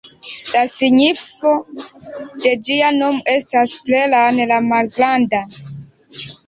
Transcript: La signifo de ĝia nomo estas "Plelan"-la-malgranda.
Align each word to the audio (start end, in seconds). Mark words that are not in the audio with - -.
La 0.53 0.61
signifo 0.75 1.51
de 2.47 2.55
ĝia 2.69 2.91
nomo 2.97 3.23
estas 3.37 3.79
"Plelan"-la-malgranda. 3.87 5.49